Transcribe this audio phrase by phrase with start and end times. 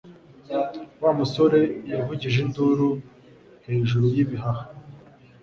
[1.01, 1.59] Wa musore
[1.91, 2.89] yavugije induru
[3.65, 4.63] hejuru y'ibihaha